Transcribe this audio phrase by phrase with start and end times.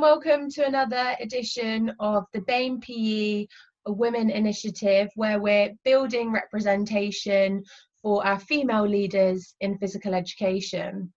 [0.00, 3.46] Hello and welcome to another edition of the BAME PE
[3.86, 7.62] Women Initiative, where we're building representation
[8.00, 11.12] for our female leaders in physical education.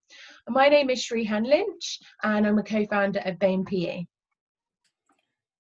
[0.50, 4.04] My name is Shrehan Lynch and I'm a co-founder of BAME PE.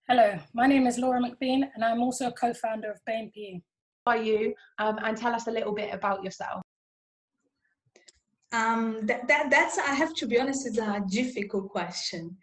[0.10, 3.62] Hello, my name is Laura McBean and I'm also a co-founder of BAME PE.
[4.06, 4.54] Are you?
[4.80, 6.62] Um, and tell us a little bit about yourself.
[8.52, 12.36] Um, that, that, that's, I have to be honest, it's a difficult question.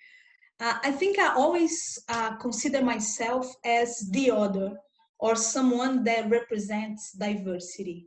[0.60, 4.76] Uh, I think I always uh, consider myself as the other
[5.18, 8.06] or someone that represents diversity.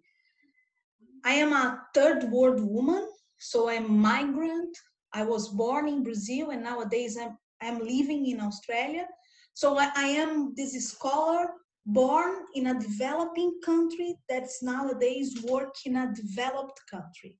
[1.26, 3.08] I am a third world woman,
[3.40, 4.78] so I'm migrant.
[5.14, 9.08] I was born in Brazil and nowadays I'm, I'm living in Australia.
[9.56, 11.48] So I, I am this scholar
[11.88, 17.36] born in a developing country that's nowadays work in a developed country.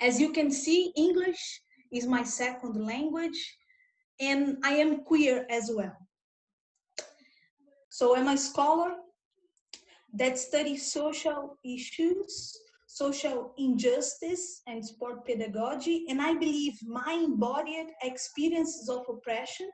[0.00, 1.60] As you can see, English
[1.92, 3.56] is my second language
[4.22, 5.96] and I am queer as well.
[7.90, 8.92] So I'm a scholar
[10.14, 12.56] that studies social issues,
[12.86, 19.68] social injustice, and sport pedagogy, and I believe my embodied experiences of oppression,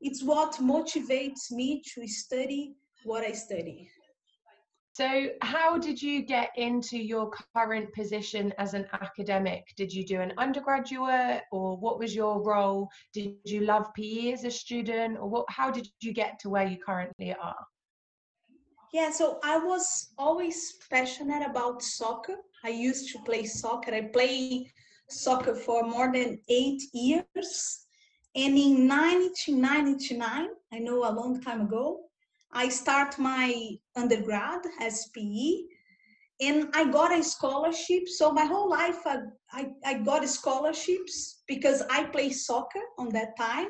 [0.00, 3.90] it's what motivates me to study what I study.
[4.92, 9.64] So, how did you get into your current position as an academic?
[9.76, 12.88] Did you do an undergraduate, or what was your role?
[13.12, 15.46] Did you love PE as a student, or what?
[15.48, 17.64] How did you get to where you currently are?
[18.92, 22.34] Yeah, so I was always passionate about soccer.
[22.64, 23.94] I used to play soccer.
[23.94, 24.66] I played
[25.08, 27.86] soccer for more than eight years.
[28.34, 32.09] And in 1999, I know a long time ago,
[32.52, 35.62] I start my undergrad as PE
[36.40, 38.08] and I got a scholarship.
[38.08, 39.18] So my whole life I,
[39.52, 43.68] I, I got scholarships because I play soccer on that time.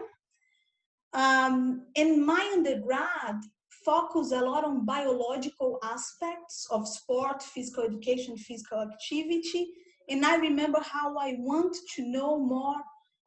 [1.12, 3.36] Um, and my undergrad
[3.84, 9.72] focus a lot on biological aspects of sport, physical education, physical activity.
[10.08, 12.76] And I remember how I want to know more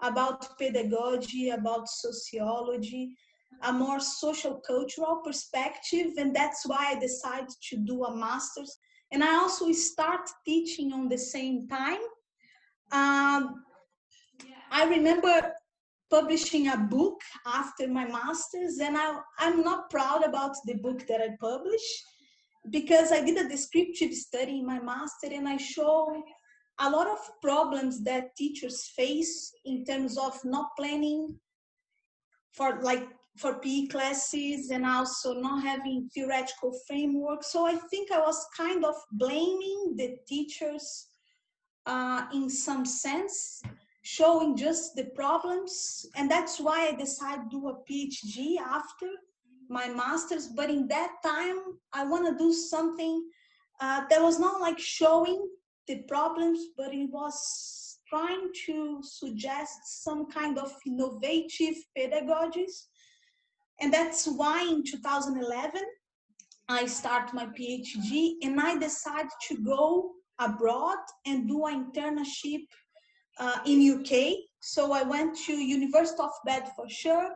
[0.02, 3.16] about pedagogy, about sociology,
[3.64, 8.78] a more social cultural perspective and that's why i decided to do a master's.
[9.12, 12.04] And i also start teaching on the same time.
[12.92, 13.64] Um,
[14.72, 15.54] i remember
[16.10, 21.22] publishing a book after my master's and I, i'm not proud about the book that
[21.22, 21.98] i published
[22.70, 26.24] because i did a descriptive study in my master and i show
[26.80, 31.36] a lot of problems that teachers face in terms of not planning
[32.52, 33.08] for like
[33.38, 37.44] for PE classes and also not having theoretical framework.
[37.44, 41.08] So I think I was kind of blaming the teachers
[41.86, 43.62] uh, in some sense,
[44.04, 46.06] showing just the problems.
[46.16, 49.08] And that's why I decided to do a PhD after
[49.68, 50.48] my master's.
[50.48, 51.58] But in that time,
[51.92, 53.26] I want to do something
[53.80, 55.50] uh, that was not like showing
[55.88, 62.86] the problems, but it was trying to suggest some kind of innovative pedagogies
[63.80, 65.82] and that's why in 2011,
[66.70, 72.66] I start my PhD and I decided to go abroad and do an internship
[73.40, 74.36] uh, in UK.
[74.62, 77.32] So I went to University of Bedfordshire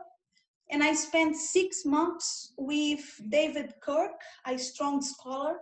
[0.70, 4.12] and I spent six months with David Kirk,
[4.46, 5.56] a strong scholar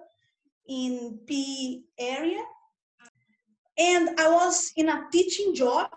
[0.69, 2.43] in PE area.
[3.79, 5.89] And I was in a teaching job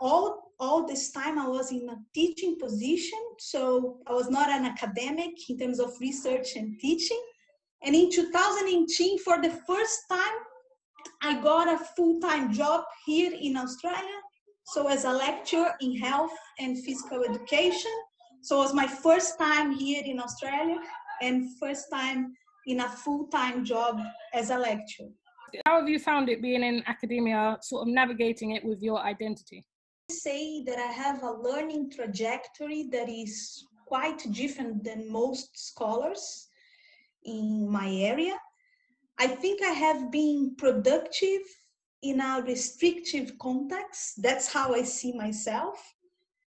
[0.00, 4.66] all all this time I was in a teaching position, so I was not an
[4.66, 7.20] academic in terms of research and teaching.
[7.82, 10.38] And in 2018, for the first time,
[11.22, 14.20] I got a full-time job here in Australia.
[14.66, 17.90] So as a lecturer in health and physical education.
[18.42, 20.78] So it was my first time here in Australia
[21.22, 22.34] and first time
[22.66, 23.98] in a full-time job
[24.34, 25.08] as a lecturer.
[25.66, 29.64] How have you found it being in academia, sort of navigating it with your identity?
[30.10, 36.48] Say that I have a learning trajectory that is quite different than most scholars
[37.24, 38.36] in my area.
[39.18, 41.42] I think I have been productive
[42.02, 44.22] in a restrictive context.
[44.22, 45.94] That's how I see myself.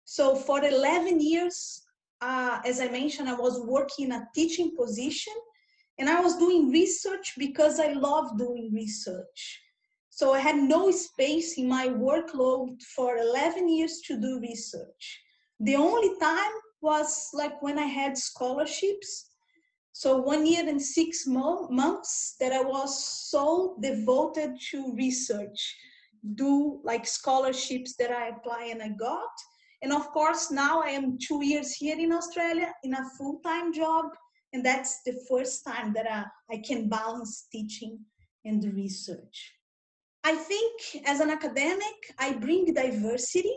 [0.05, 1.83] So for 11 years,
[2.21, 5.35] uh, as I mentioned, I was working in a teaching position
[5.99, 9.61] and I was doing research because I love doing research.
[10.19, 15.23] So I had no space in my workload for 11 years to do research.
[15.61, 16.51] The only time
[16.81, 19.31] was like when I had scholarships.
[19.93, 22.91] So one year and six mo- months that I was
[23.31, 25.77] so devoted to research,
[26.35, 29.35] do like scholarships that I apply and I got.
[29.83, 33.73] And of course, now I am two years here in Australia in a full time
[33.73, 34.07] job.
[34.53, 38.01] And that's the first time that I, I can balance teaching
[38.45, 39.55] and research.
[40.29, 43.57] I think as an academic, I bring diversity.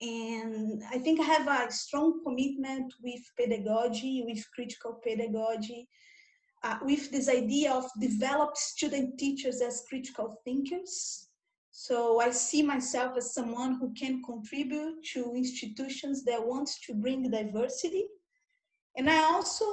[0.00, 5.88] And I think I have a strong commitment with pedagogy, with critical pedagogy,
[6.62, 11.28] uh, with this idea of develop student teachers as critical thinkers.
[11.72, 17.28] So I see myself as someone who can contribute to institutions that want to bring
[17.28, 18.04] diversity.
[18.96, 19.66] And I also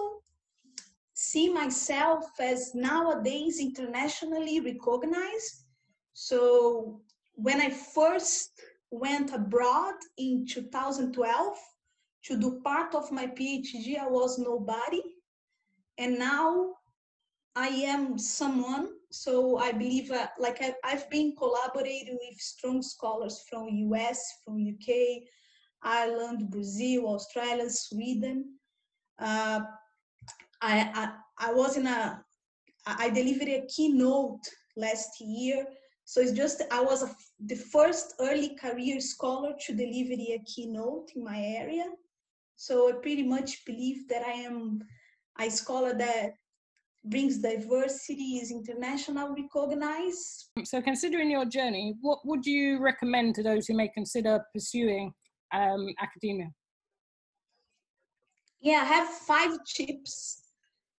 [1.13, 5.60] see myself as nowadays internationally recognized.
[6.13, 7.01] So
[7.35, 8.51] when I first
[8.91, 11.57] went abroad in 2012
[12.25, 15.01] to do part of my PhD, I was nobody.
[15.97, 16.75] And now
[17.55, 23.43] I am someone, so I believe, uh, like I, I've been collaborating with strong scholars
[23.49, 25.23] from US, from UK,
[25.83, 28.55] Ireland, Brazil, Australia, Sweden.
[29.19, 29.61] Uh,
[30.61, 32.23] I, I, I was in a,
[32.85, 34.47] I delivered a keynote
[34.77, 35.65] last year.
[36.11, 41.09] So it's just, I was a, the first early career scholar to deliver a keynote
[41.15, 41.85] in my area.
[42.57, 44.81] So I pretty much believe that I am
[45.39, 46.33] a scholar that
[47.05, 50.49] brings diversity, is international recognized.
[50.65, 55.13] So, considering your journey, what would you recommend to those who may consider pursuing
[55.53, 56.49] um, academia?
[58.59, 60.41] Yeah, I have five tips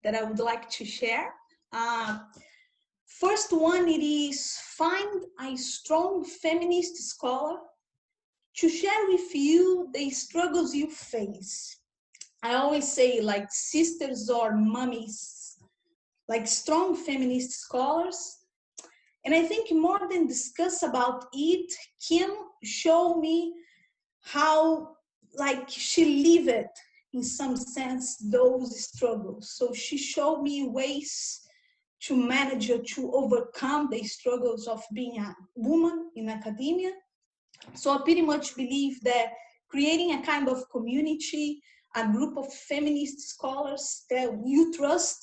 [0.05, 1.35] that I would like to share.
[1.71, 2.21] Uh,
[3.21, 7.59] first one, it is find a strong feminist scholar
[8.57, 11.79] to share with you the struggles you face.
[12.43, 15.43] I always say like sisters or mummies
[16.29, 18.39] like strong feminist scholars.
[19.25, 21.73] And I think more than discuss about it,
[22.07, 22.31] Kim
[22.65, 23.55] show me
[24.21, 24.97] how
[25.35, 26.77] like she lived
[27.13, 29.53] in some sense those struggles.
[29.57, 31.41] So she showed me ways
[32.07, 36.93] to manage or to overcome the struggles of being a woman in academia.
[37.75, 39.33] So I pretty much believe that
[39.69, 41.63] creating a kind of community,
[41.95, 45.19] a group of feminist scholars that you trust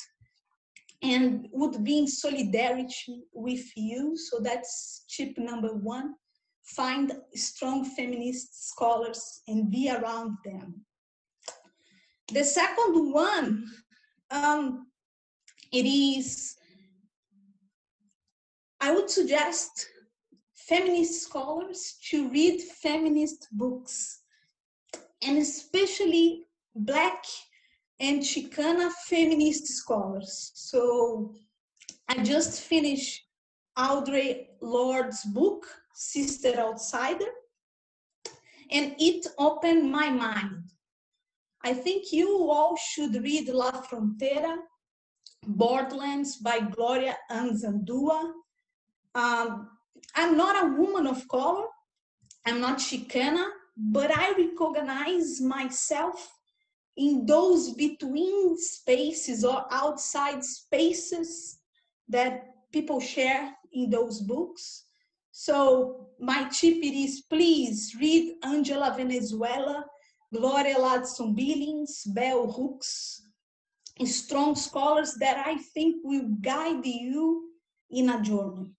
[1.02, 4.18] and would be in solidarity with you.
[4.18, 6.16] So that's tip number one.
[6.64, 10.86] Find strong feminist scholars and be around them.
[12.32, 13.66] The second one,
[14.30, 14.88] um,
[15.72, 16.56] it is,
[18.82, 19.88] I would suggest
[20.56, 24.22] feminist scholars to read feminist books,
[25.22, 26.46] and especially
[26.76, 27.24] Black
[28.00, 30.52] and Chicana feminist scholars.
[30.56, 31.34] So
[32.08, 33.26] I just finished
[33.78, 37.32] Audre Lorde's book, Sister Outsider,
[38.72, 40.72] and it opened my mind.
[41.64, 44.56] I think you all should read La Frontera,
[45.46, 48.32] Borderlands by Gloria Anzaldúa.
[49.16, 49.70] Um,
[50.16, 51.66] I'm not a woman of color,
[52.46, 53.48] I'm not Chicana,
[53.78, 56.32] but I recognize myself
[56.98, 61.60] in those between spaces or outside spaces
[62.10, 64.86] that people share in those books.
[65.32, 69.86] So my tip is please read Angela Valenzuela,
[70.34, 73.22] Gloria Ladson Billings, Bell Hooks,
[74.06, 77.50] strong scholars that I think will guide you
[77.90, 78.72] in a journey.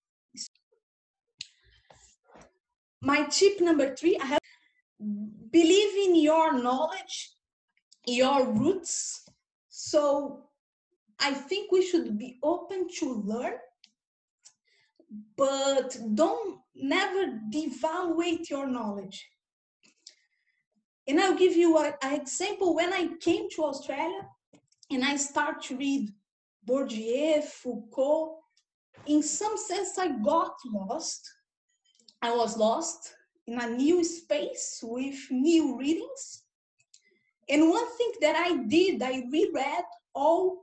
[3.03, 4.41] My tip number three, I have
[5.51, 7.35] believe in your knowledge
[8.07, 9.29] your roots.
[9.69, 10.45] So
[11.21, 13.55] I think we should be open to learn,
[15.37, 19.29] but don't never devaluate your knowledge.
[21.07, 22.75] And I'll give you an example.
[22.75, 24.23] When I came to Australia
[24.91, 26.11] and I start to read
[26.69, 28.39] Bourdieu, Foucault,
[29.07, 31.29] in some sense I got lost.
[32.23, 33.15] I was lost
[33.47, 36.43] in a new space with new readings.
[37.49, 39.85] And one thing that I did, I reread
[40.15, 40.61] all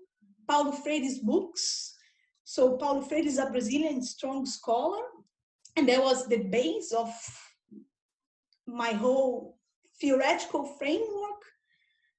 [0.47, 1.95] Paulo Freire's books.
[2.43, 5.03] So Paulo Freire is a Brazilian strong scholar,
[5.75, 7.11] and that was the base of
[8.65, 9.57] my whole
[9.99, 11.41] theoretical framework.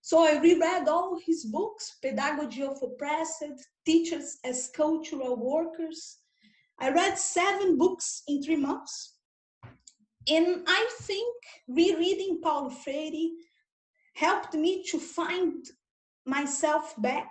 [0.03, 3.45] So I reread all his books, Pedagogy of Oppressed,
[3.87, 6.19] Teachers as Cultural Workers.
[6.79, 9.18] I read seven books in three months.
[10.27, 11.35] And I think
[11.69, 13.31] rereading Paulo Freire
[14.15, 15.65] helped me to find
[16.27, 17.31] myself back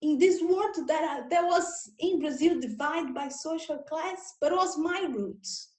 [0.00, 4.78] in this world that, uh, that was in Brazil divided by social class, but was
[4.78, 5.74] my roots.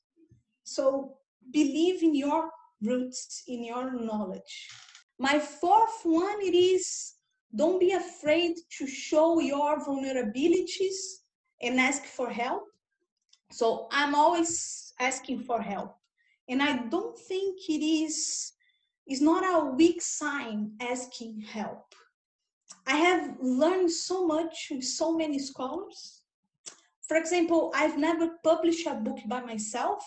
[0.63, 1.17] So
[1.51, 2.49] believe in your
[2.81, 4.69] roots in your knowledge.
[5.17, 7.13] My fourth one it is
[7.55, 10.99] don't be afraid to show your vulnerabilities
[11.61, 12.63] and ask for help.
[13.51, 15.98] So I'm always asking for help.
[16.49, 18.53] And I don't think it is
[19.07, 21.95] is not a weak sign asking help.
[22.85, 26.21] I have learned so much with so many scholars.
[27.07, 30.03] For example, I've never published a book by myself.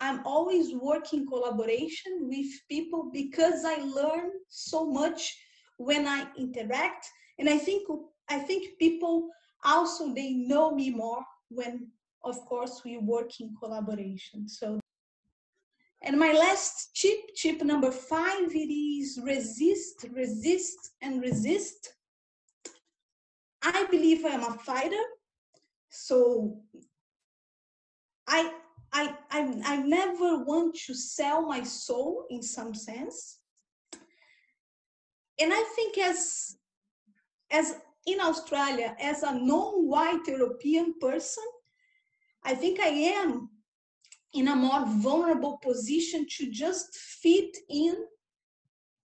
[0.00, 5.36] I'm always working collaboration with people because I learn so much
[5.76, 7.08] when I interact.
[7.38, 7.88] And I think
[8.28, 9.28] I think people
[9.64, 11.88] also they know me more when
[12.24, 14.48] of course we work in collaboration.
[14.48, 14.81] So
[16.04, 21.94] and my last tip, tip number five, it is resist, resist, and resist.
[23.62, 25.04] I believe I am a fighter.
[25.90, 26.60] So
[28.26, 28.52] I
[28.92, 33.38] I I I never want to sell my soul in some sense.
[35.40, 36.56] And I think as
[37.52, 41.44] as in Australia, as a non-white European person,
[42.42, 43.51] I think I am
[44.34, 47.94] in a more vulnerable position to just fit in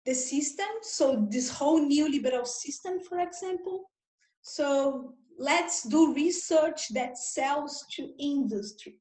[0.07, 0.67] the system.
[0.83, 3.91] So this whole neoliberal system, for example.
[4.43, 8.97] So let's do research that sells to industry.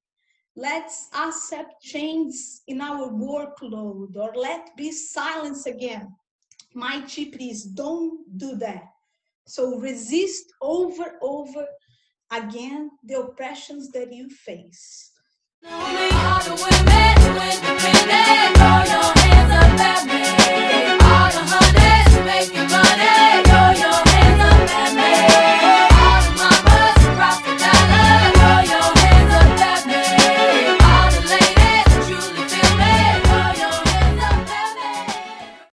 [0.56, 2.34] Let's accept change
[2.68, 6.14] in our workload or let be silence again.
[6.74, 8.84] My tip is don't do that.
[9.48, 11.66] So resist over, over
[12.32, 15.12] again the oppressions that you face.
[15.62, 16.86] Know me to win,
[18.56, 20.39] throw your hands up at me.